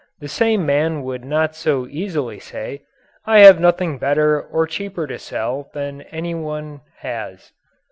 The 0.19 0.27
same 0.27 0.65
man 0.65 1.03
would 1.03 1.23
not 1.23 1.53
so 1.55 1.85
easily 1.87 2.39
say: 2.39 2.81
"I 3.27 3.41
have 3.41 3.59
nothing 3.59 3.99
better 3.99 4.41
or 4.41 4.65
cheaper 4.65 5.05
to 5.05 5.19
sell 5.19 5.69
than 5.75 6.01
any 6.11 6.33
one 6.33 6.81
has." 7.01 7.51